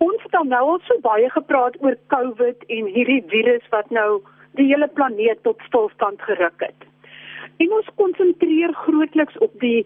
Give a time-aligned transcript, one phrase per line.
[0.00, 4.22] Ons het nou al so baie gepraat oor COVID en hierdie virus wat nou
[4.56, 6.86] die hele planeet tot stilstand geruk het.
[7.60, 9.82] En ons konsentreer grootliks op die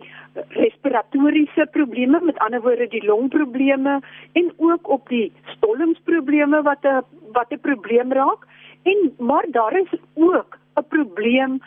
[0.54, 3.96] respiratoriese probleme, met ander woorde die longprobleme
[4.38, 7.02] en ook op die stollingsprobleme wat 'n
[7.38, 8.46] wat 'n probleem raak.
[8.82, 11.58] En maar daar is ook 'n probleem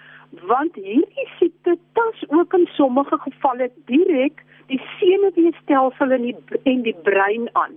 [0.48, 6.96] want hierdie siekte tas ook in sommige gevalle direk die senuweestelsel en die en die
[7.04, 7.76] brein aan.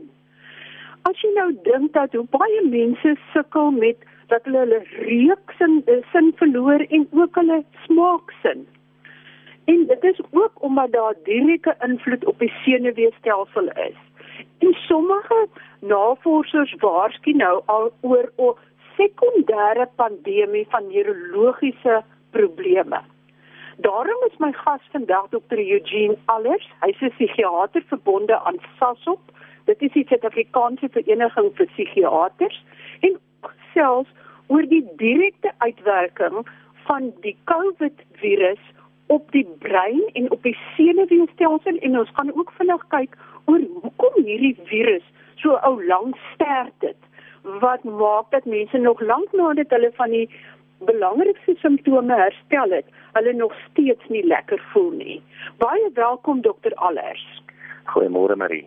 [1.08, 6.02] As jy nou dink dat hoe baie mense sukkel met dat hulle hulle reuksin eh,
[6.12, 8.66] sin verloor en ook hulle smaaksin.
[9.64, 13.98] En dit is ook omdat daar direkte invloed op die senuweestelsel is.
[14.58, 15.46] En sommige
[15.80, 18.54] navorsers waarsku nou al oor 'n
[18.98, 23.00] sekondêre pandemie van neurologiese probleme.
[23.76, 25.58] Daarom is my gas vandag Dr.
[25.58, 26.68] Eugene Allers.
[26.80, 29.20] Hy's 'n psigiater verbonde aan SASOP.
[29.64, 32.58] Dit is die Suid-Afrikaanse Vereniging vir Psigiaters
[33.06, 33.18] en
[33.74, 34.10] selfs
[34.50, 36.46] oor die direkte uitwerking
[36.88, 38.62] van die COVID-virus
[39.06, 44.22] op die brein en op die senuweestelsel en ons gaan ook vinnig kyk oor hoekom
[44.24, 45.06] hierdie virus
[45.42, 47.08] so ou lank sterk het
[47.64, 50.26] wat maak dat mense nog lank nadat hulle van die
[50.88, 55.22] belangrikste simptome herstel het, hulle nog steeds nie lekker voel nie.
[55.58, 57.24] Baie welkom dokter Allers.
[57.92, 58.66] Goeiemôre Marie.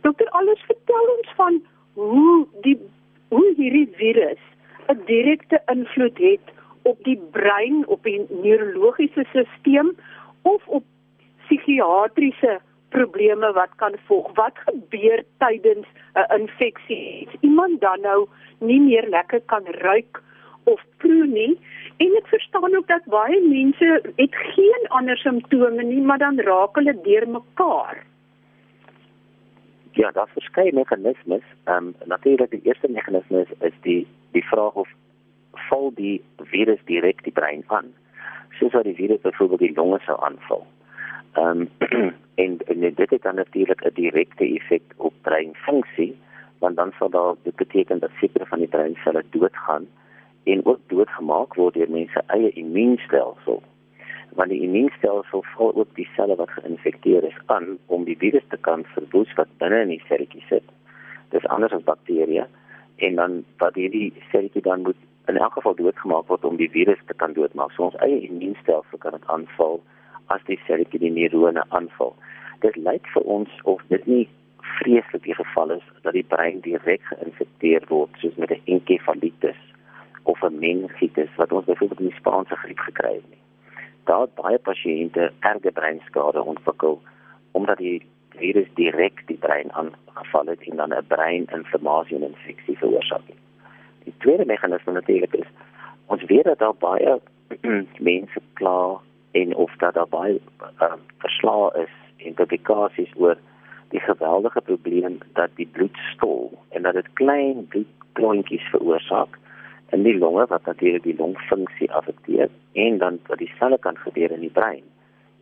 [0.00, 1.62] Dokter Allers, vertel ons van
[1.94, 2.78] hoe die
[3.30, 4.42] hoe hierdie virus
[4.88, 6.46] 'n direkte invloed het
[6.82, 9.92] op die brein, op die neurologiese stelsel
[10.42, 10.84] of op
[11.44, 14.34] psigiatriese probleme wat kan volg.
[14.34, 17.28] Wat gebeur tydens 'n infeksie?
[17.40, 18.28] Iemand dan nou
[18.58, 20.22] nie meer lekker kan ruik
[20.64, 21.58] of proe nie
[21.96, 26.74] en ek verstaan ook dat baie mense het geen ander simptome nie maar dan raak
[26.74, 28.09] hulle deurmekaar.
[29.90, 31.42] Ja, daar is verskeie meganismes.
[31.64, 34.88] Ehm um, natuurlik die eerste meganisme is, is die die vraag of
[35.68, 37.92] val die virus direk die brein aan.
[38.58, 40.66] Soos wat die virus byvoorbeeld die longe sou aanval.
[41.32, 41.68] Ehm um,
[42.44, 46.16] en, en dit het dan natuurlik 'n direkte effek op breinfunksie
[46.60, 49.86] want dan sal daar dit beteken dat sekere van die breinselle doodgaan
[50.44, 53.62] en ook doodgemaak word deur mense eie immuunstelsel.
[54.38, 58.56] Want die immuunstelsel val ook die selle wat geïnfekteer is aan om die virus te
[58.56, 60.66] kan verwoes wat binne in die selletjie sit.
[61.34, 62.46] Dis anders as bakterieë
[63.06, 64.96] en dan wat hierdie selletjie dan moet
[65.26, 67.72] in elk geval doodgemaak word om die virus te kan doodmaak.
[67.72, 69.80] So ons eie immuunstelsel kan dit aanval
[70.34, 72.14] as die selletjie die neurone aanval.
[72.64, 74.24] Dit lyk vir ons of dit nie
[74.78, 79.60] vreeslik die geval is dat die brein direk geïnfekteer word soos met 'n enkefalitis
[80.22, 83.42] of 'n meningitis wat ons byvoorbeeld in die Spaanse griep gekry het nie.
[84.04, 87.00] Daar het baie pasiënte erge breinskade ontwikkel
[87.52, 88.06] omdat die
[88.36, 93.40] virus direk die brein aangeval het en dan 'n breininflammasie en infeksie veroorsaak het.
[94.04, 95.50] Die tweede meganisme natuurlik is
[96.06, 97.20] ons weet dat daar baie
[98.10, 99.00] mense kla
[99.30, 100.40] en of dat daar baie
[100.82, 101.94] uh, verslae is
[102.26, 103.36] en publikasies oor
[103.88, 109.38] die geweldige probleem dat die bloed stol en dat dit klein bloedklontjies veroorsaak
[109.90, 114.30] in die longe wat natuurlik die longfunksie affekteer en dan wat die selle kan gebeur
[114.30, 114.82] in die brein.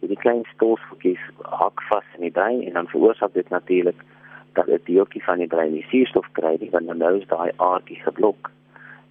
[0.01, 4.01] Die klein stolseltjies hak vas in die brein en dan veroorsaak dit natuurlik
[4.53, 8.01] dat 'n deeltjie van die brein nie suurstof kry nie want nou is daai aardjie
[8.03, 8.51] geblok.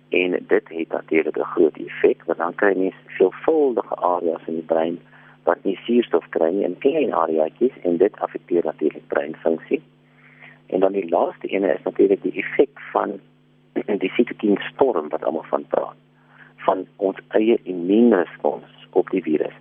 [0.09, 4.69] En dit het natuurlik 'n groot effek want dan kry jy veelvuldige areas in die
[4.73, 4.99] brein
[5.43, 9.81] wat nie suurstof kry nie in klein areaatjies en dit affekteer natuurlik breinfunksie.
[10.65, 13.19] En dan die laaste ene is natuurlik die effek van
[13.85, 15.95] die sitokien storm wat almal van praat
[16.67, 19.53] van ons eie immuunrespons op die virus.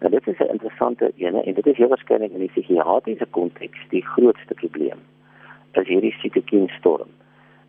[0.00, 3.78] Nou dit is 'n interessante ene en dit is heel waarskynlik in die psigiatriese konteks
[3.88, 4.98] die grootste probleem.
[5.72, 7.08] Is hierdie sitokien storm.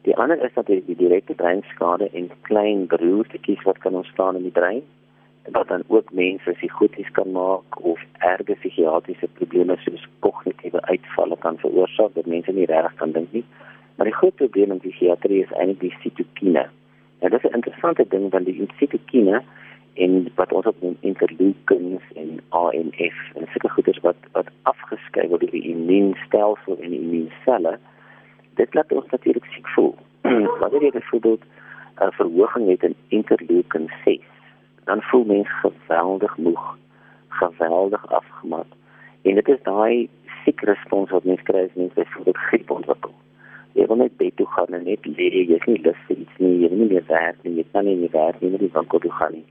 [0.02, 4.52] Die ander is dat die direkte breinskade en klein broertjies wat kan ontstaan in die
[4.52, 4.84] brein
[5.52, 11.58] wat dan ook mense psigoties kan maak of erge psigiatriese probleme soos kognitiewe uitvalle kan
[11.58, 13.46] veroorsaak dat mense nie regtig kan dink nie.
[13.96, 16.68] Maar die groot probleem in psigiatrie is eintlik die sitokine.
[17.20, 19.44] En dit is 'n interessante ding want die sitokine
[19.94, 25.52] en wat ons op interleukins en ANF en sulke goeders wat wat afgeskei word deur
[25.52, 27.78] die immuunstelsel en die immuunselle,
[28.54, 29.96] dit laat ons natuurlik siek voel.
[30.62, 31.44] Wanneer jy byvoorbeeld
[32.00, 34.20] 'n verhoging het in interleukin 6,
[34.84, 36.78] dan voel mens geweldig moeg,
[37.28, 38.68] geweldig afgemat.
[39.22, 40.10] En dit is daai
[40.44, 43.14] siek respons wat mens kry as mens byvoorbeeld griep ontwikkel
[43.76, 46.38] jy wil net bed toe gaan en net lê, jy is nie lus vir iets
[46.40, 48.86] nie, jy wil nie meer werk nie, jy kan nie meer werk nie, jy wil
[48.88, 49.46] net gaan nie.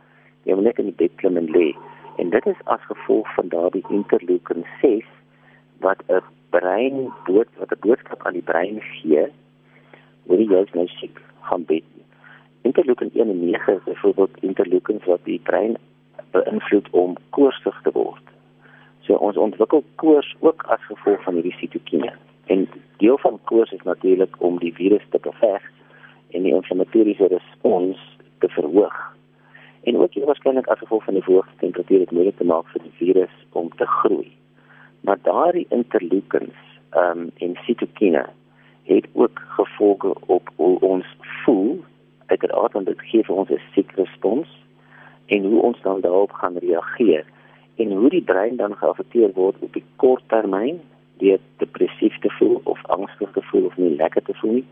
[0.44, 1.72] Jy wil net in die bed klim en lê.
[2.20, 5.04] En dit is as gevolg van daardie interleukin 6
[5.84, 6.22] wat 'n
[6.56, 9.26] brein bood wat 'n boodskap aan die brein gee,
[10.26, 11.84] word jy juist nou siek gaan bed.
[12.62, 15.76] Interleukin 1 en 9 is byvoorbeeld interleukins wat die brein
[16.32, 18.22] beïnvloed om koorsig te word.
[19.00, 22.12] So ons ontwikkel koors ook as gevolg van hierdie sitokine.
[22.46, 25.62] En deel van koors is natuurlik om die virus te beveg
[26.30, 27.98] en die inflammatoriese respons
[28.38, 28.96] te verhoog.
[29.84, 32.82] En ook hier waarskynlik as gevolg van die hoë temperatuur het moeilik te maak vir
[32.82, 34.30] die virus om te groei.
[35.00, 36.56] Maar daardie interleukins
[36.90, 38.26] ehm um, en sitokine
[38.84, 41.06] het ook gevolge op hoe ons
[41.44, 41.84] voel.
[42.26, 44.48] Uiteraard want dit gee vir ons 'n siekrespons
[45.26, 47.24] en hoe ons dan daarop gaan reageer
[47.76, 50.80] en hoe die brein dan geaffekteer word op die kort termyn
[51.22, 54.66] deur depressief te voel of angstig te voel of nie lekker te voel nie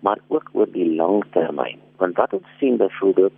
[0.00, 1.78] maar ook oor die lang termyn.
[1.96, 3.32] Want wat ons sien byvoorbeeld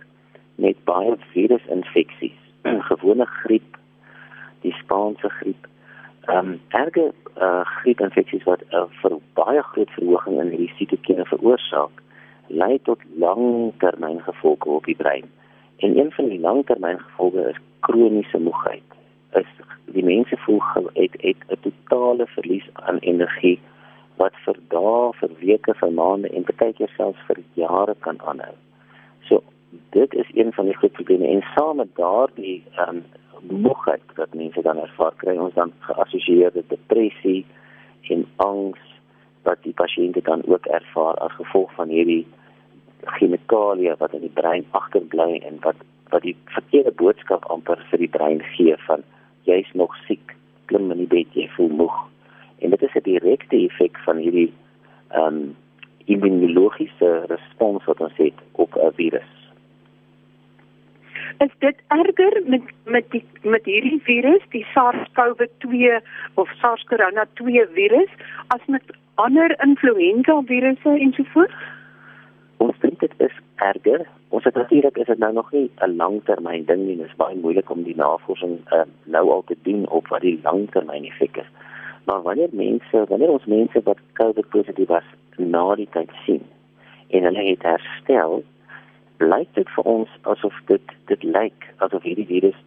[0.55, 2.39] met baie virusinfeksies
[2.91, 3.77] gewone griep
[4.61, 5.67] die Spaanse griep
[6.27, 12.03] ehm um, erge uh, griepinfeksies wat uh, vir baie groot verhoging in die sitokine veroorsaak
[12.47, 15.25] lei tot langtermyn gevolge op die brein.
[15.77, 18.98] En een van die langtermyn gevolge is kroniese moegheid
[19.37, 19.49] is
[19.85, 20.61] die mense voel
[20.93, 23.59] het het 'n totale verlies aan energie
[24.17, 28.55] wat vir dae, vir weke, vir maande en baie keer selfs vir jare kan aanhou.
[29.27, 29.43] So
[29.89, 33.03] dit is een van die groot probleme en saam met daardie ehm um,
[33.41, 37.45] moegheid wat mense dan ervaar kry ons dan geassosieerde depressie
[38.01, 38.79] en angs
[39.43, 42.25] wat die pasiënte dan ook ervaar as gevolg van hierdie
[43.03, 45.79] chemikalieë wat in die brein agterbly en wat
[46.09, 49.03] wat die verkeerde boodskap amper vir die brein gee van
[49.49, 50.35] jy's nog siek,
[50.71, 51.97] klim in die bed, jy voel moeg.
[52.59, 54.53] En dit is 'n direkte effek van hierdie
[55.09, 55.55] ehm um,
[56.09, 59.31] immunologiese respons wat ons het op 'n virus.
[61.37, 66.01] Is dit erger met met die met hierdie virus, die SARS-CoV-2
[66.33, 68.11] of SARS-CoV-2 virus
[68.47, 68.83] as met
[69.15, 71.53] ander influenza virusse ensovoorts?
[72.57, 74.07] Ons dink dit is erger.
[74.29, 76.97] Ons het natuurlik is dit nou nog nie 'n langtermyn ding nie.
[76.97, 80.39] Dit is baie moeilik om die navorsing uh, nou al te doen op wat die
[80.43, 81.49] langtermyn effek is.
[82.03, 85.03] Maar wanneer mense, wanneer ons mense wat COVID positief was
[85.37, 86.41] na die tyd sien
[87.07, 88.43] en hulle het herstel,
[89.19, 92.59] lyk dit vir ons asof dit dit lyk asof hierdie virus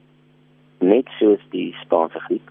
[0.78, 2.50] net soos die Spaanse griep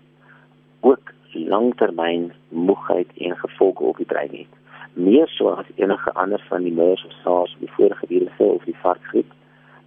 [0.81, 4.60] ook langtermyn moegheid en gevolge op die brein het
[4.93, 8.63] meer so as enige ander van die MERS of SARS of die vorige virusse of
[8.63, 9.31] die varkgriep.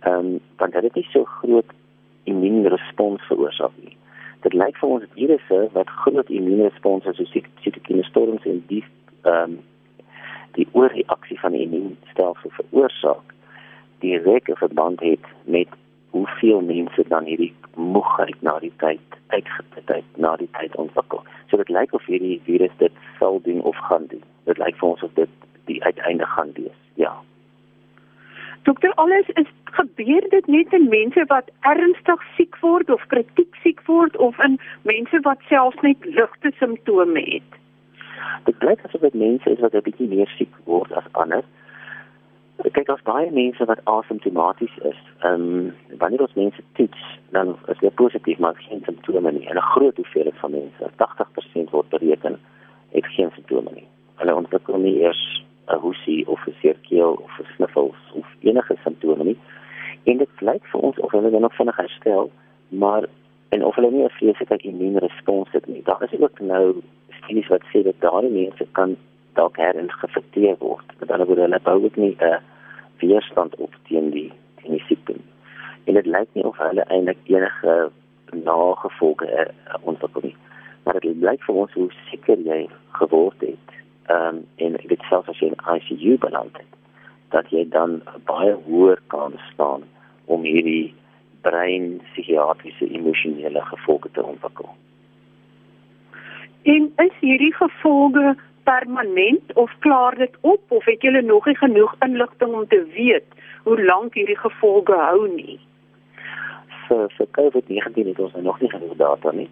[0.00, 1.70] Ehm um, want dit het nie so groot
[2.24, 3.96] immuunrespons veroorsaak nie.
[4.40, 8.84] Dit lyk vir ons virusse wat groot immuunrespons het soos sitokine storms en die
[9.22, 9.62] ehm um,
[10.54, 13.32] die oorreaksie van die immuunstelsel veroorsaak
[14.04, 15.68] direk 'n verband het met
[16.14, 21.24] hoeveel mense dan hierdie moegheid na die tyd uitgeput het na die tyd ontwikkel.
[21.50, 24.88] So dit lyk of hierdie virus dit sal doen of gaan doen dit lyk vir
[24.88, 25.30] ons of dit
[25.68, 26.76] die uiteinde gaan wees.
[27.00, 27.12] Ja.
[28.68, 33.82] Dokter, alles is gebeur dit net in mense wat ernstig siek word of kritiek siek
[33.88, 34.58] word of in
[34.88, 37.60] mense wat selfs net ligte simptome het.
[38.48, 41.44] Dit blyk asof dit mense is wat 'n bietjie meer siek word as ander.
[42.62, 47.78] Kyk, as baie mense wat asymptomaties is, ehm um, wanneer ons mense toets, dan is
[47.78, 49.46] hulle positief maar geen simptome nie.
[49.48, 52.40] En 'n groot hoeveelheid van mense, 80% word bereken,
[52.90, 53.88] het geen simptome nie
[54.20, 55.22] hulle ontwikkel nie eers
[55.68, 59.38] 'n hoesie of 'n seerkeel of 'n sniffels of enige simptome nie.
[60.04, 62.30] En dit lyk vir ons of hulle dan nog vinnig herstel,
[62.68, 63.04] maar
[63.48, 65.82] en of hulle nie 'n vreeslike immuunrespons het nie.
[65.82, 68.96] Daar is ook nou studies wat sê dat daardie mense kan
[69.34, 70.96] dalk herinfekteer word.
[70.98, 72.40] Dat hulle word hulle bou ook nie 'n
[72.98, 75.14] weerstand op teen die teen die siekte.
[75.84, 77.90] En dit lyk nie of hulle eintlik enige
[78.32, 80.36] nagevolge uh, ontwikkel nie.
[80.84, 83.68] Maar dit lyk vir ons hoe seker jy geword het
[84.06, 86.72] ehm um, en ek weet selfs as jy in ICU beland het
[87.34, 89.82] dat jy dan baie hoër kan staan
[90.24, 90.94] om hierdie
[91.40, 94.68] brein psigiatriese emosionele gevolge te ontwikkel.
[96.62, 101.94] En is hierdie gevolge permanent of klaar dit op of het julle nog nie genoeg
[102.06, 103.28] inligting om te weet
[103.64, 105.60] hoe lank hierdie gevolge hou nie?
[106.88, 109.50] So vir COVID-19 het ons nog nie genoeg data nie.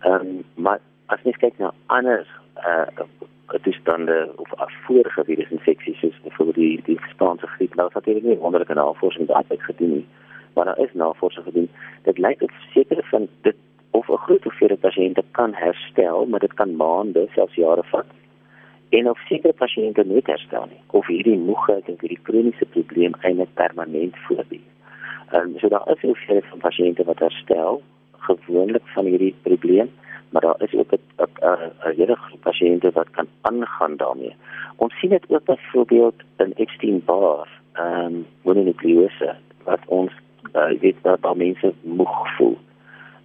[0.00, 2.26] Ehm um, maar as jy kyk na ander
[2.66, 3.06] uh
[3.64, 8.74] toestande of vorige virusinfeksies soos byvoorbeeld die die Spaanse griep nou het hulle nie wonderlike
[8.74, 10.06] navorsing daarbey gedoen nie
[10.54, 11.70] maar daar is navorsing gedoen
[12.02, 13.56] dit lyk of sekere van dit
[13.90, 18.06] of 'n groot hoeveelheid pasiënte kan herstel maar dit kan maande selfs jare vat
[18.88, 23.54] en of sekere pasiënte nie herstel nie of hierdie moegheid en hierdie kroniese probleem eintlik
[23.54, 24.66] permanent voortduur.
[25.32, 27.82] Ehm so daar is 'n hoeveelheid van pasiënte wat herstel
[28.28, 29.90] gewoonlik van hierdie probleem
[30.30, 30.98] maar daar is ook 'n
[31.96, 34.34] hele groep pasiënte wat kan aangaan daarmee.
[34.76, 40.12] Ons sien dit ook byvoorbeeld in Epstein-Barr, ehm um, mononukleose wat ons
[40.52, 42.58] uh, weet dat daar mense moeg voel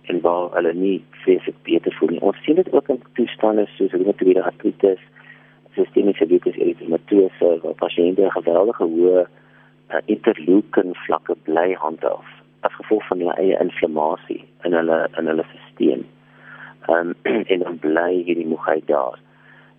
[0.01, 2.22] en waar hulle nie fisies beter voel nie.
[2.22, 5.00] Ons sien dit ook in toestande soos reumatoïde artritis,
[5.75, 12.30] sistemiese lupus erythematose waar pasiënte geweldige hoë uh, interleukin vlakke bly handhaaf
[12.68, 16.06] as gevolg van hulle eie inflammasie in hulle in hulle stelsel.
[16.88, 17.15] Ehm um,
[17.53, 19.20] en dan bly hierdie moegheid daar.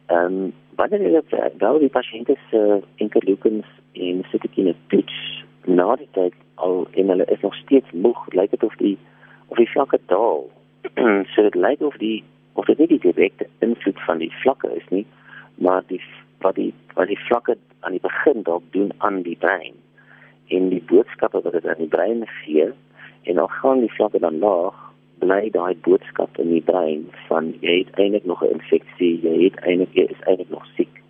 [0.07, 5.19] Ehm um, wanneer jy dit wel die pasiënte se interleukins en sitokine toets
[5.65, 8.99] na die tyd al en hulle is nog steeds moeg, lyk dit of die
[9.49, 10.49] of die vlakke daal.
[11.33, 12.25] so dit lyk of die
[12.55, 15.07] of dit nie die direkte invloed van die vlakke is nie,
[15.55, 16.01] maar die
[16.39, 19.75] wat die wat die vlakke aan die begin dalk doen aan die brein
[20.49, 22.73] en die boodskappe wat dit aan die brein gee
[23.23, 24.81] en dan gaan die vlakke dan laag
[25.23, 29.57] bly daai boodskap in die brein van jy het eintlik nog 'n infeksie jy het
[29.63, 31.01] eintlik jy is eintlik nog siek.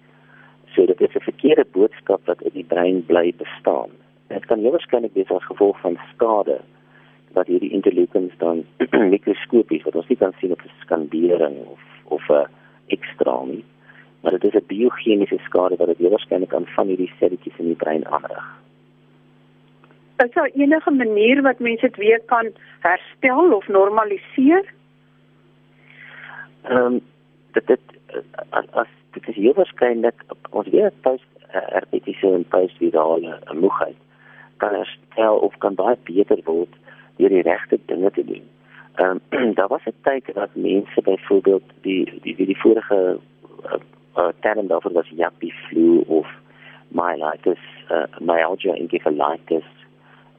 [0.74, 3.90] So dit is 'n verkeerde boodskap wat in die brein bly bestaan.
[4.28, 6.60] Dit kan waarskynlik wees as gevolg van skade
[7.32, 8.64] wat hierdie interleukins dan
[9.14, 12.46] mikroskopies wat ons nie kan sien op 'n skandering of of 'n
[12.86, 13.64] ekstra nie
[14.24, 17.82] maar dit is 'n biochemiese skade wat dit waarskynlik aan van hierdie selletjies in die
[17.84, 18.46] brein aanrig.
[20.16, 22.46] Is daar enige manier wat mense dit weer kan
[22.78, 24.64] herstel of normaliseer?
[26.62, 27.00] Ehm um,
[27.52, 27.80] dit dit
[28.50, 33.96] as, as dit is heel waarskynlik ons weet post herpetiese en postvirale moegheid
[34.56, 36.74] kan herstel of kan baie beter word
[37.16, 38.42] deur die regte dinge te doen.
[38.94, 43.18] Ehm um, daar was 'n tyd dat mense byvoorbeeld die die die, die vorige
[44.16, 46.26] uh, term daarvoor was yappy flu of
[46.88, 49.68] myelitis, uh, myalgia encephalitis.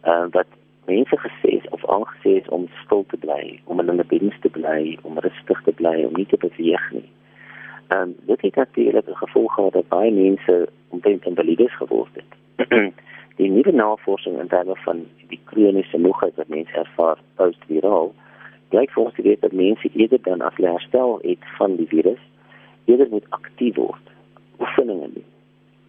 [0.04, 0.48] Uh, wat
[0.86, 4.50] mense gesê is of aangesê is om stil te bly, om in hulle beddens te
[4.50, 7.10] bly, om rustig te bly, om nie te beweeg nie.
[7.88, 12.32] Ehm um, dit het natuurlik 'n gevolg gehad dat baie mense omtrent invalides geword het.
[13.40, 18.14] die nuwe navorsing in terme van die kroniese moegheid wat mense ervaar post-viraal,
[18.70, 21.88] blyk vir ons te weet dat mense eerder dan as hulle herstel het van die
[21.88, 22.24] virus,
[22.86, 24.12] eerder moet aktief word.
[24.60, 25.30] Oefeninge doen.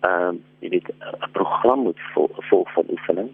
[0.01, 3.31] Ehm um, jy weet 'n program moet vol, volg van oefening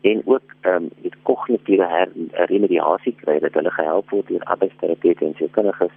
[0.00, 5.34] en ook ehm um, dit kognitiewe remediasie kry dat hulle gehelp word deur arbeidsterapeute en
[5.36, 5.96] sielkundiges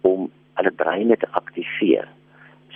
[0.00, 2.08] om hulle breine te aktiveer.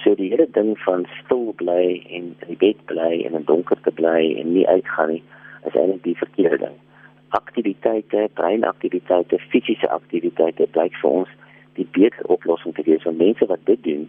[0.02, 3.80] So die hele ding van stil bly en in die bed bly en in donker
[3.82, 5.22] te bly en nie uitgaan nie,
[5.66, 6.76] is eintlik die verkeerde ding.
[7.28, 11.34] Aktiwiteite, breinaktiwiteite, fisiese aktiwiteite blyk vir ons
[11.78, 14.06] die beter oplossing te wees want mense wat dit doen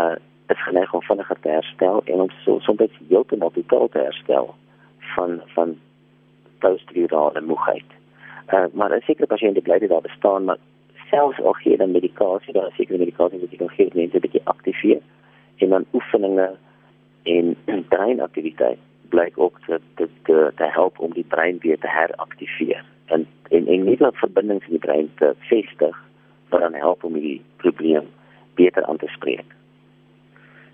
[0.00, 0.16] uh
[0.50, 4.54] is geneig om vinniger te herstel en om so soms heeltemal totaal te herstel
[5.14, 5.76] van van
[6.58, 7.90] postvirale moegheid.
[8.54, 10.58] Uh maar as sekere pasiënte bly dit daar bestaan maar
[11.10, 14.46] selfs al gee dan medikasie daar sekere medikasie wat jy kan gee mense 'n bietjie
[14.54, 15.02] aktiveer
[15.56, 16.50] en dan oefeninge
[17.22, 17.56] en
[17.94, 23.26] breinaktiwiteit blyk ook te, te te te help om die brein weer te heraktiveer en
[23.48, 25.96] en en nie net verbindings in die brein te vestig
[26.50, 28.08] wat dan help om die probleem
[28.54, 29.46] beter aan te spreek.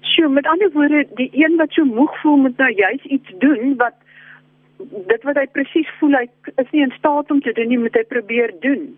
[0.00, 3.76] Sjoe, met ander woorde, die een wat so moeg voel moet nou juist iets doen
[3.76, 3.94] wat
[5.12, 6.26] dit wat hy presies voel hy
[6.60, 8.90] is nie in staat om te doen nie, moet hy probeer doen.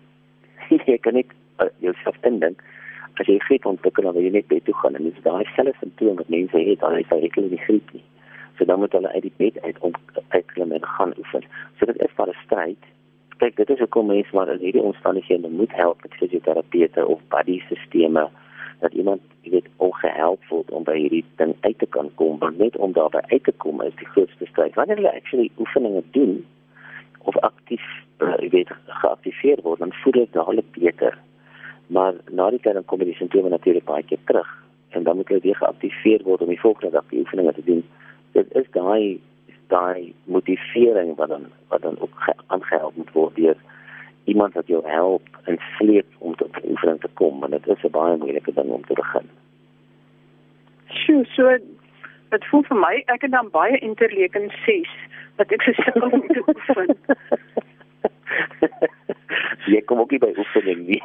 [0.91, 1.31] jy kan net
[1.63, 2.63] uh, jouself indink
[3.19, 5.75] as jy griep ontwikkel dan wil jy net bed toe gaan en dis daai selfe
[5.79, 8.05] simptoom wat mense het, dan is hy in die griep nie.
[8.57, 9.95] So dan moet hulle uit die bed uit om
[10.35, 11.43] uitklim en gaan oefen.
[11.79, 12.83] So dit is maar 'n stryd
[13.39, 17.59] kyk dit is hoekom mense maar in hierdie omstandighede moet help met fisioterapeute of body
[17.71, 18.27] sisteme
[18.79, 22.77] dat iemand weet ongehelp word om by hierdie ding uit te kan kom want net
[22.77, 26.39] om daarby uit te kom is die grootste stryd wanneer hulle actually oefeninge doen
[27.29, 27.85] of aktief
[28.19, 31.17] uh, weet geaktiveer word dan voel dit dadelik beter.
[31.87, 34.49] Maar na die tyd dan kom die simptome natuurlik baie keer terug
[34.89, 37.83] en dan moet hulle weer geaktiveer word om die volgende dag die oefeninge te doen.
[38.37, 39.19] Dit is daai
[39.69, 43.57] daai motivering wat dan wat dan ook aangehelp moet word deur
[44.29, 47.91] iemand wat jou help en sleep om tot oefening te kom en dit is 'n
[47.91, 49.29] baie moeilike ding om te begin.
[50.87, 51.57] Sjoe, so
[52.29, 54.89] dit voel vir my ek het dan baie interleukin 6
[55.37, 56.87] wat ek gesukkel om te oefen.
[59.73, 61.03] Jy kom ook nie by oefening nie.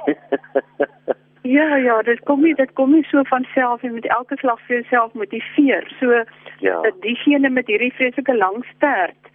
[1.55, 4.63] Ja, ja, dit kom nie dit kom nie so van self jy moet elke slag
[4.67, 5.87] vir jouself motiveer.
[6.01, 6.23] So
[6.65, 6.81] ja.
[6.87, 9.31] dat diegene met hierdie vreeslike lang stert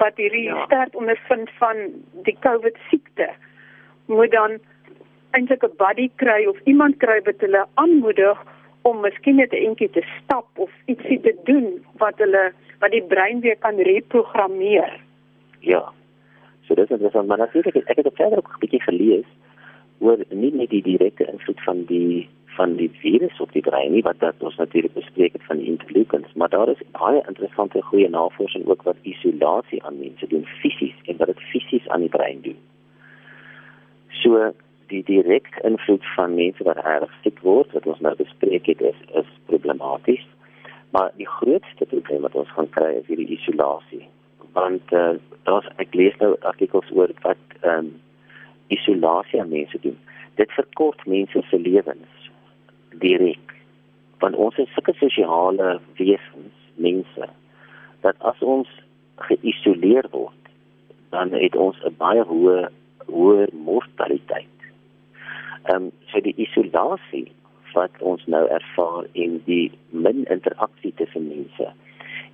[0.00, 0.64] wat hierdie ja.
[0.66, 1.80] stert ondervind van
[2.26, 3.30] die COVID siekte
[4.10, 4.58] moet dan
[5.38, 8.42] eintlik 'n buddy kry of iemand kry wat hulle aanmoedig
[8.82, 13.06] om miskien net 'n entjie te stap of ietsie te doen wat hulle wat die
[13.14, 15.00] brein weer kan reprogrammeer.
[15.60, 15.82] Ja.
[16.66, 19.28] So dit is dan maar natuurlik ek het verder ook 'n bietjie gelees
[19.98, 24.02] oor nie net die direkte invloed van die van die virus op die brein nie
[24.02, 28.08] wat dat ons natuurlik bespreek het van die interleukens, maar daar is baie interessante goeie
[28.08, 32.40] navorsing ook wat isolasie aan mense doen fisies en wat dit fisies aan die brein
[32.46, 32.56] doen.
[34.22, 34.52] So
[34.86, 39.04] die direkte invloed van mense wat erg siek word wat ons nou bespreek het is
[39.20, 40.24] is problematies.
[40.96, 44.06] Maar die grootste probleem wat ons gaan kry is hierdie isolasie.
[44.56, 47.94] Want uh, daar's ek lees nou artikels oor wat ehm um,
[48.68, 49.98] isolasie aan mense doen.
[50.34, 52.30] Dit verkort mense se lewens
[52.98, 53.54] direk.
[54.18, 57.28] Want ons is sulke sosiale wesens, mense,
[58.00, 58.68] dat as ons
[59.28, 60.50] geïsoleer word,
[61.10, 62.68] dan het ons 'n baie hoë
[63.06, 64.56] hoër mortaliteit.
[65.62, 67.32] Ehm um, so die isolasie
[67.72, 71.72] wat ons nou ervaar in die min interaksie tussen mense.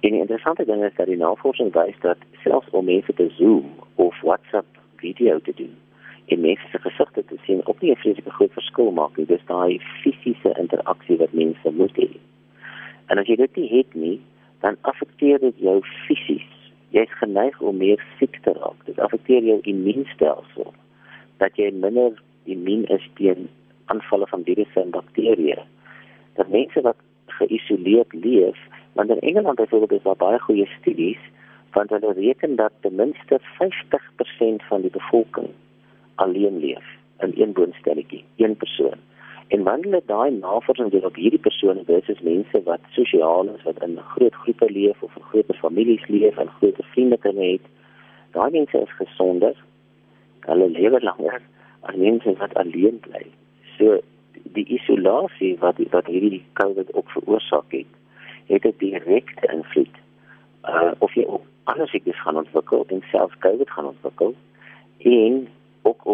[0.01, 3.73] En die interessante ding is dat die navorsing wys dat selfs om mense te Zoom
[3.95, 5.75] of WhatsApp video te doen,
[6.27, 9.27] en mense se gesigte te sien op nie 'n vreeslike groot verskil maak nie.
[9.27, 12.11] Dis daai fisiese interaksie wat mense moet hê.
[13.07, 14.21] En as jy dit nie het nie,
[14.61, 16.49] dan affekteer dit jou fisies.
[16.91, 18.85] Jy's geneig om meer siek te raak.
[18.85, 20.75] Dit affekteer jou immuunstelsel.
[21.37, 23.49] Dat jy minder immuun is teen
[23.85, 25.63] aanvalle van virusse en bakterieë.
[26.35, 28.59] Dat mense wat geïsoleerd leef,
[28.93, 31.19] want in Engeland byvoorbeeld is daar baie goeie studies
[31.73, 35.49] want hulle reken dat ten minste 50% van die bevolking
[36.15, 36.85] alleen leef
[37.19, 38.99] in een woonstelletjie, een persoon.
[39.49, 43.83] En wanneer hulle daai navorsing doen op hierdie persone versus mense wat sosiaal is, wat
[43.83, 47.67] in groot groepe leef of in groot families leef en groot vriendekringe het,
[48.31, 49.57] daai mense is gesonder.
[50.41, 51.41] Hulle lewe langer
[51.81, 53.27] as mense wat alleen bly.
[53.77, 54.01] So
[54.57, 57.93] die isolasie wat wat hierdie COVID ook veroorsaak het,
[58.47, 59.97] het 'n direkte invloed
[60.65, 64.35] uh of jy ook ander siektes gaan ontwikkel en selfs COVID gaan ontwikkel
[64.99, 65.49] en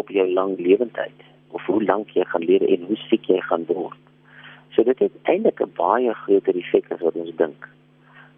[0.01, 1.25] op jou lang lewendheid
[1.55, 3.97] of hoe lank jy gaan lewe en hoe siek jy gaan word.
[4.73, 7.67] So dit het eintlik 'n baie groter effek as wat ons dink.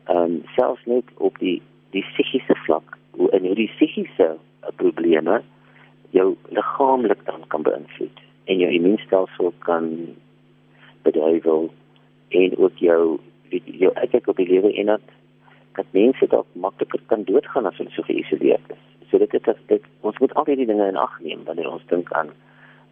[0.07, 4.37] Ehm um, selfs net op die die psigiese vlak, hoe in hierdie psigiese
[4.75, 5.41] probleme
[6.11, 10.15] jou liggaamlik dan kan beïnvloed en jou immuunstelsel kan
[11.01, 11.69] beduiwel
[12.29, 13.19] en ook jou
[13.49, 15.01] jou kyk op die lewe en dat
[15.77, 18.83] dat mense dalk makliker kan doodgaan as hulle so geïsoleerd is.
[19.09, 22.11] So dit is dit ons moet al hierdie dinge in ag neem wanneer ons dink
[22.11, 22.31] aan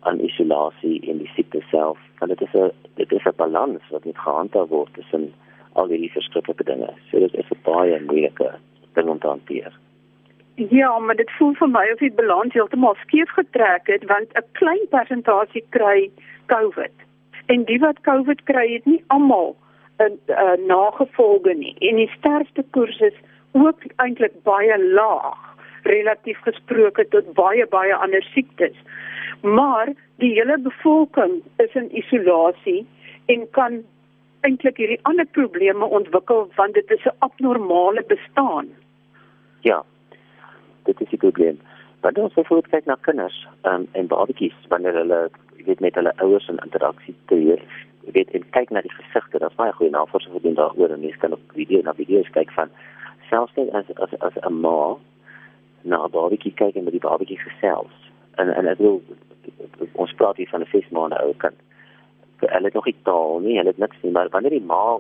[0.08, 2.00] aan isolasie en die siekte self.
[2.20, 5.34] Want dit is 'n dit is 'n balans wat moet gehandhaaf word tussen
[5.74, 6.94] al hierdie verskillende dinge.
[7.12, 8.52] So dit is 'n baie moeilike
[8.94, 9.74] ding om te hanteer.
[10.56, 14.44] Ja, maar dit voel vir my of die balans heeltemal skeef getrek het want 'n
[14.52, 16.12] klein persentasie kry
[16.46, 16.92] COVID.
[17.46, 19.56] En die wat COVID kry, het nie almal
[20.00, 21.76] 'n nagevolge nie.
[21.80, 23.18] En die sterfte koers is
[23.52, 25.40] ook eintlik baie laag
[25.84, 28.76] relatief gesproke tot baie baie ander siektes.
[29.42, 32.88] Maar die hele bevolking is in isolasie
[33.26, 33.84] en kan
[34.42, 38.68] eintlik hierdie ander probleme ontwikkel want dit is 'n abnormale bestaan.
[39.62, 39.84] Ja.
[40.84, 41.60] Dit is 'n probleem.
[42.02, 45.30] Wanneer ons bijvoorbeeld kyk na kinders um, en babatjies wanneer hulle
[45.66, 47.62] weet met hulle ouers in interaksie tree,
[48.14, 51.34] weet en kyk na die gesigte, daar's baie goeie navorsing gedoen daaroor en mense kan
[51.34, 52.70] op video na video's kyk van
[53.30, 54.98] selfs net as as as 'n ma
[55.82, 57.96] na 'n babatjie kyk en met die babatjie gesels.
[58.36, 59.02] En en ek wil
[59.94, 61.58] ons praat hier van 'n 6 maande ou kind.
[62.40, 65.00] Hulle het nog nie taal nie, hulle het niks nie, maar wanneer die ma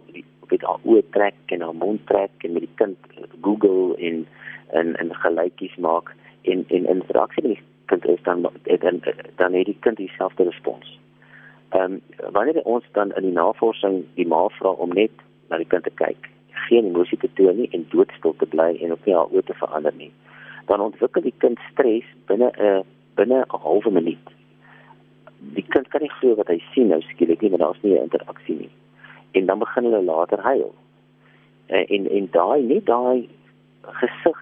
[0.50, 2.98] met haar oë trek en haar mond trek en met die kind
[3.42, 4.28] Google en
[4.68, 9.02] en en gelykies maak en en interaksie met die kind is dan dan
[9.36, 11.00] dan het die kind dieselfde respons.
[11.70, 12.02] Ehm um,
[12.32, 15.12] wanneer ons dan in die navorsing die ma vra om net
[15.50, 16.30] na die kind te kyk,
[16.68, 19.54] geen emosie te toon nie en doodstil te bly en op nie haar oë te
[19.54, 20.12] verander nie
[20.70, 22.84] dan ontwikkel die kind stres binne 'n
[23.18, 24.28] binne 'n halwe minuut.
[25.56, 28.08] Die kind kan nie glo wat hy sien nou skielik nie, want daar's nie 'n
[28.08, 28.70] interaksie nie.
[29.32, 30.74] En dan begin hulle later huil.
[31.68, 33.30] En en daai nie daai
[33.82, 34.40] gesig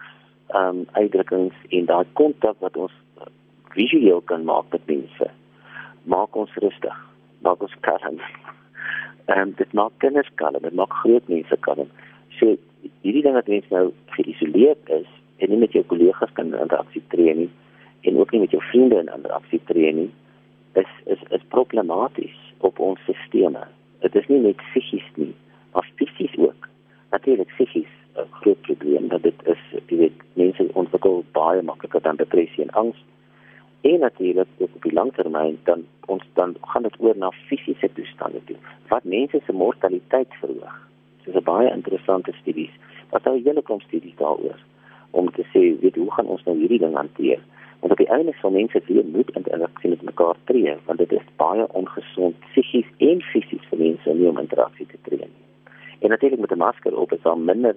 [0.48, 2.94] ehm um, uitdrukkings en daai kontak wat ons
[3.70, 5.28] visueel kan maak met mense
[6.04, 7.07] maak ons rustig,
[7.48, 8.20] maak ons kalm.
[9.28, 11.90] Ehm um, dit maak kinders kalm, dit maak groot mense kalm.
[12.40, 12.56] So
[13.04, 17.34] hierdie ding wat mense nou geïsoleerd is en nie met jou kollegas kan interaksie tree
[17.44, 17.50] nie
[18.08, 20.10] en ook nie met jou vriende in interaksie tree nie
[20.82, 22.38] is is is problematies
[22.70, 23.74] op ons stelsels.
[24.06, 25.34] Dit is nie net psigies nie,
[25.74, 26.68] maar fisies ook.
[27.12, 32.16] Natuurlik psigies 'n groot probleem dat dit is jy weet mense ontwikkel baie makliker dan
[32.16, 32.98] depressie en angs.
[33.88, 38.56] En natuurlik op die langtermyn dan ons dan gaan dit oor na fisiese toestande toe
[38.88, 40.78] wat mense se mortaliteit verhoog.
[41.24, 42.72] Dit is 'n baie interessante studie.
[43.10, 44.60] Daar is 'n hele klomp studies daaroor
[45.12, 47.40] om te sê weet hoe gaan ons nou hierdie ding hanteer
[47.80, 51.12] Want op die einde sal mense weer moet in interaksie met mekaar tree, want dit
[51.12, 55.46] is baie ongesond psigies en fisies vir mense om nie om interaksie te tree nie.
[56.00, 57.76] En natuurlik met 'n masker op is daar minder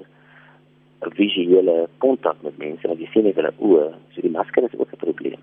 [1.01, 4.93] visuele kontak met mense, want jy sien net hulle oë, so die masker is ook
[4.93, 5.41] 'n probleem.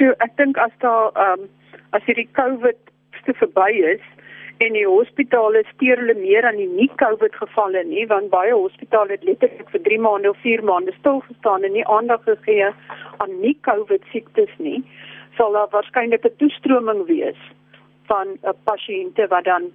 [0.00, 1.48] So ek dink as daar ehm um,
[1.92, 2.78] as hierdie COVID
[3.26, 4.06] te verby is
[4.64, 9.12] en die hospitale steur hulle meer aan die nie COVID gevalle nie, want baie hospitale
[9.18, 12.72] het letterlik vir 3 maande of 4 maande stil gestaan en nie aandag gegee
[13.24, 14.80] aan nie COVID siektes nie,
[15.36, 17.40] sal daar waarskynlik 'n toestroming wees
[18.08, 19.70] van 'n uh, pasiënte wat dan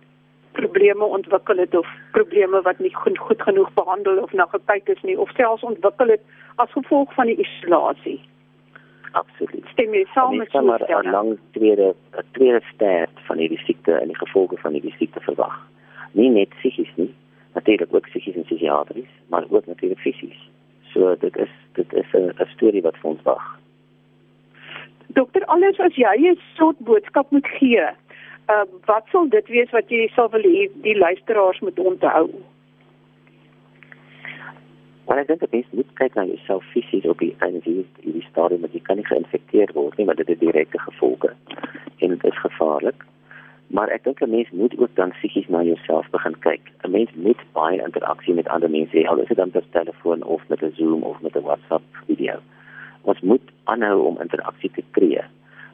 [0.57, 5.01] probleme ontwikkel het of probleme wat nie goed, goed genoeg behandel of na gekyk is
[5.01, 6.23] nie of selfs ontwikkel het
[6.55, 8.21] as gevolg van die isolasie.
[9.15, 9.65] Absoluut.
[9.71, 14.07] Stem jy saam met so 'n lang tweede 'n tweede stert van hierdie siekte en
[14.07, 15.55] die gevolge van hierdie siekte verwag.
[16.11, 17.13] Nie net psigies nie,
[17.53, 20.49] natuurlik ook psigies en psigiatries, maar ook natuurlik fisies.
[20.93, 23.59] So dit is dit is 'n 'n storie wat vir ons wag.
[25.07, 27.87] Dokter, alles as jy 'n soort boodskap moet gee
[28.49, 32.27] uh, wat sal dit wees wat jy sal wil hê die luisteraars moet onthou?
[35.05, 38.25] Maar ek dink dat mens moet kyk na jouself fisies op die einde van die
[38.29, 41.33] stadium dat jy kan nie geïnfekteer word nie, want dit het direkte gevolge
[41.99, 43.05] en dit is gevaarlik.
[43.67, 46.61] Maar ek dink 'n mens moet ook dan psigies na jouself begin kyk.
[46.83, 50.23] 'n Mens moet baie interaksie met ander mense hê, al is dit dan per telefoon
[50.23, 52.39] of met 'n Zoom of met 'n WhatsApp video.
[53.01, 55.21] Ons moet aanhou om interaksie te kry.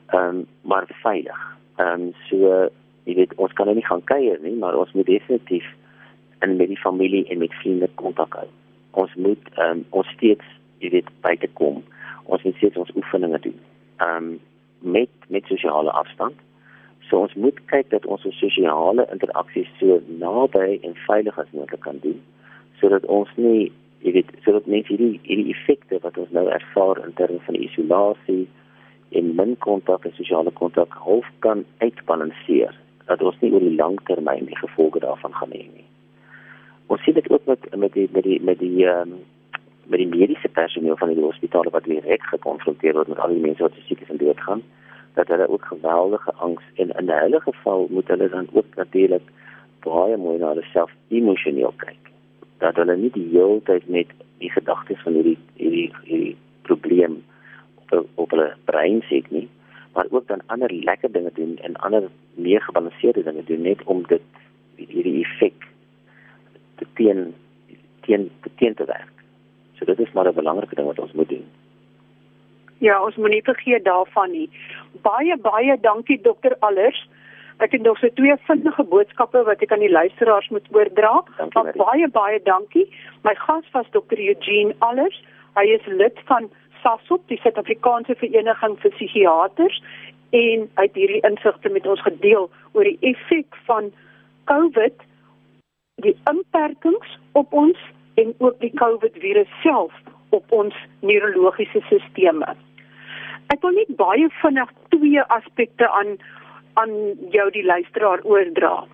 [0.08, 1.58] Ehm um, maar veilig.
[1.76, 2.70] Ehm um, so
[3.04, 5.66] jy weet ons kan nou nie gaan kuier nie, maar ons moet definitief
[6.40, 8.48] in met die familie en met vriende kontak hou.
[8.92, 10.46] Ons moet um, ons steeds
[10.82, 11.84] jy weet buite kom.
[12.26, 13.60] Ons moet steeds ons oefeninge doen.
[13.98, 14.40] Ehm um,
[14.82, 16.38] met met sosiale afstand.
[17.10, 21.84] So ons moet kyk dat ons ons sosiale interaksies so naby en veilig as moontlik
[21.86, 22.18] kan doen
[22.82, 23.70] sodat ons nie
[24.02, 28.48] jy weet sodat mense hierdie hierdie effekte wat ons nou ervaar in terme van isolasie
[29.20, 32.74] en min kontak en sosiale kontak half kan uitbalanseer
[33.06, 35.91] dat ons nie oor die lang termyn die gevolge daarvan gaan hê nie.
[36.92, 39.20] Ons sien dit ook met met die met die met die ehm um,
[39.92, 43.64] met die mediese personeel van die hospitale wat direk gekonfronteer word met al die mense
[43.64, 44.64] wat siek is en doodgaan,
[45.20, 49.32] dat hulle ook geweldige angs en in 'n hulle geval moet hulle dan ook natuurlik
[49.88, 52.12] baie mooi na hulle self emosioneel kyk.
[52.58, 57.24] Dat hulle nie die hele tyd net die gedagtes van hierdie hierdie hierdie probleem
[58.16, 59.48] op hulle brein sit nie,
[59.94, 64.08] maar ook dan ander lekker dinge doen en ander meer gebalanseerde dinge doen net om
[64.08, 64.22] dit
[64.76, 65.71] hierdie effek
[66.82, 67.34] te teen
[68.08, 69.26] teen te teen te werk.
[69.78, 71.46] So dit is maar 'n belangrike ding wat ons moet doen.
[72.78, 74.50] Ja, ons moenie vergeet daarvan nie.
[75.02, 77.10] Baie baie dankie dokter Allers.
[77.58, 81.24] Ek het nog so twee vinnige boodskappe wat ek aan die luisteraars moet oordra.
[81.38, 82.88] Dankie, baie baie dankie.
[83.22, 85.24] My gas was dokter Eugene Allers.
[85.54, 86.50] Hy is lid van
[86.82, 89.84] SASOP, die Suid-Afrikaanse Vereniging vir Psigiaters
[90.30, 93.92] en uit hierdie insigte met ons gedeel oor die effek van
[94.50, 95.04] COVID,
[96.02, 97.78] die inperkings op ons
[98.22, 99.94] en ook die COVID virus self
[100.30, 102.56] op ons neurologiese sisteme.
[103.52, 106.16] Ek wil net baie vinnig twee aspekte aan
[106.80, 106.92] aan
[107.36, 108.86] jou die luisteraar oordra.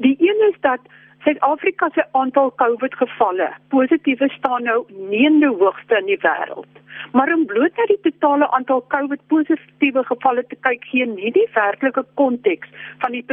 [0.00, 0.80] Die een is dat
[1.26, 6.80] Suid-Afrika se aantal COVID gevalle positiewe staan nou neende hoogste in die wêreld.
[7.12, 11.48] Maar om bloot na die totale aantal COVID positiewe gevalle te kyk gee nie die
[11.54, 12.70] werklike konteks
[13.02, 13.24] van die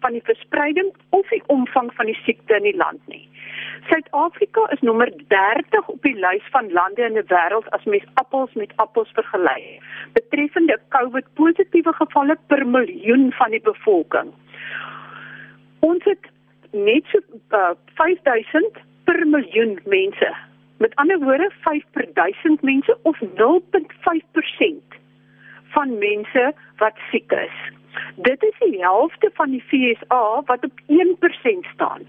[0.00, 3.24] van die verspreiding of die omvang van die siekte in die land nie.
[3.88, 8.52] Suid-Afrika is nommer 30 op die lys van lande in die wêreld as mens appels
[8.54, 14.34] met appels vergelyk betreffende COVID positiewe gevalle per miljoen van die bevolking.
[15.86, 16.30] Ons het
[16.72, 17.22] net so
[17.56, 20.34] uh, 5000 per miljoen mense
[20.78, 24.98] Met ander woorde 5 per 1000 mense of 0.5%
[25.74, 27.56] van mense wat siek is.
[28.16, 32.06] Dit is die helfte van die FSA wat op 1% staan.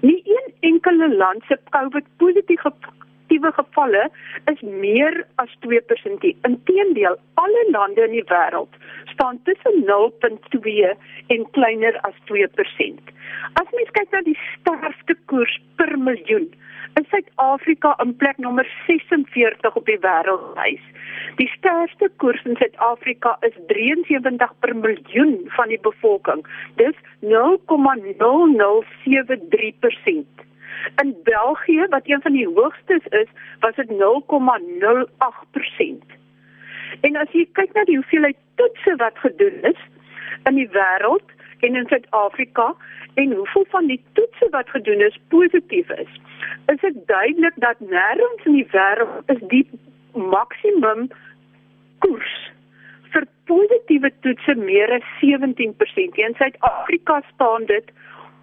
[0.00, 4.10] Nie een enkele land se COVID positiewe gevalle
[4.52, 6.26] is meer as 2%.
[6.42, 8.74] Inteendeel, alle lande in die wêreld
[9.12, 10.94] staan tussen 0.2
[11.26, 13.14] en kleiner as 2%.
[13.52, 16.50] As mens kyk na die sterftekoers per miljoen,
[16.98, 20.84] is Suid-Afrika in plek nommer 46 op die wêreldlys.
[21.38, 26.42] Die sterkste koers in Suid-Afrika is 73 per miljoen van die bevolking.
[26.80, 27.30] Dis 0,0073%.
[31.02, 33.28] In België wat een van die hoogstes is,
[33.60, 33.96] was dit 0,08%.
[37.00, 39.80] En as jy kyk na die hoeveelheid toetse wat gedoen is
[40.48, 41.28] in die wêreld
[41.60, 42.74] en in Suid-Afrika
[43.14, 46.12] en hoeveel van die toetse wat gedoen is positief is,
[46.66, 49.66] is dit duidelik dat nêrens in die wêreld is die
[50.14, 51.08] maksimum
[51.98, 52.36] koers
[53.12, 56.20] vir positiewe toetse meer as 17%.
[56.26, 57.90] In Suid-Afrika staan dit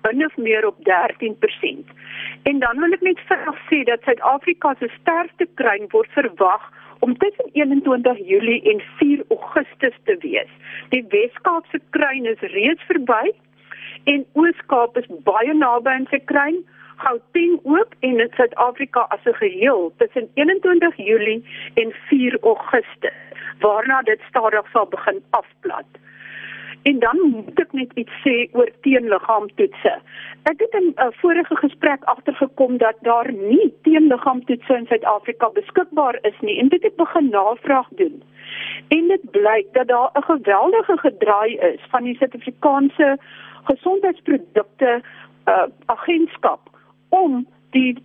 [0.03, 1.93] min of meer op 13%.
[2.43, 6.67] En dan wil ek net vinnig sê dat Suid-Afrika se sterkste kruin word verwag
[6.99, 10.49] om tussen 21 Julie en 4 Augustus te wees.
[10.89, 13.33] Die Weskaapse kruin is reeds verby
[14.03, 16.63] en Oos-Kaap is baie naby aan sy kruin.
[16.97, 23.17] Gauteng ook en in Suid-Afrika as 'n geheel tussen 21 Julie en 4 Augustus
[23.59, 25.85] waarna dit stadig sal begin afplat.
[26.83, 29.93] En dan moet ek net iets sê oor teenliggaamtoetse.
[30.51, 36.19] Ek het in 'n uh, vorige gesprek agtergekom dat daar nie teenliggaamtoetse in Suid-Afrika beskikbaar
[36.21, 38.23] is nie en dit het begin navraag doen.
[38.87, 43.17] En dit blyk dat daar 'n geweldige gedraai is van die Suid-Afrikaanse
[43.63, 45.01] gesondheidsprodukte
[45.45, 46.59] uh, agentskap
[47.09, 48.03] om die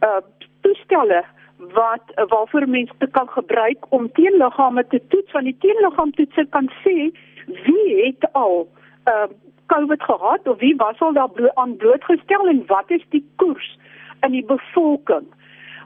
[0.00, 0.20] uh,
[0.60, 1.24] toestelle
[1.58, 7.10] wat waarvoor mense kan gebruik om teenliggame te toets van die teenliggaamtoetse kan sê
[7.48, 8.68] wie het al
[9.04, 9.28] uh
[9.68, 13.78] COVID gehad of wie was al daar blo aan blootgestel en wat is die koers
[14.20, 15.26] in die bevolking.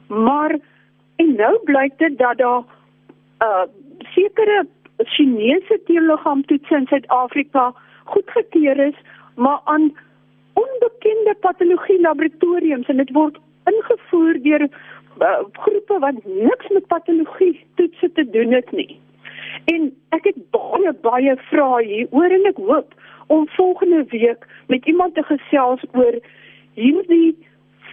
[0.06, 0.58] Maar
[1.16, 2.62] en nou blyk dit dat daar
[3.46, 3.64] uh
[4.14, 8.98] sekere Chinese teeliggaamtoetse in Suid-Afrika goedgekeur is,
[9.34, 9.92] maar aan
[10.52, 18.12] onbekende patologie laboratoriums en dit word ingevoer deur uh, groepe wat niks met patologie toetse
[18.12, 19.00] te doen het nie.
[19.64, 22.94] En ek het baie baie vrae hier oor en ek hoop
[23.26, 26.18] om volgende week met iemand te gesels oor
[26.74, 27.36] hierdie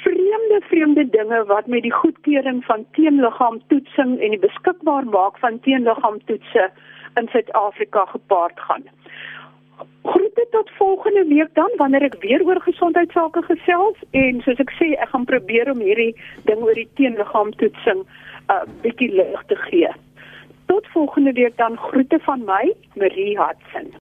[0.03, 6.69] vreemde vreemde dinge wat met die goedkeuring van teenliggaamtoetsing en die beskikbaar maak van teenliggaamtoetse
[7.19, 8.83] in Suid-Afrika gepaard gaan.
[10.03, 14.93] Groete tot volgende week dan wanneer ek weer oor gesondheidsake gesels en soos ek sê
[14.95, 16.13] ek gaan probeer om hierdie
[16.47, 18.07] ding oor die teenliggaamtoetsing 'n
[18.53, 19.91] uh, bietjie lig te gee.
[20.69, 23.99] Tot volgende week dan groete van my, Marie Hudson.